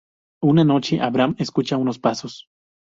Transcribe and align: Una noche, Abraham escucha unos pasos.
Una 0.41 0.63
noche, 0.63 0.99
Abraham 0.99 1.35
escucha 1.37 1.77
unos 1.77 1.99
pasos. 1.99 2.47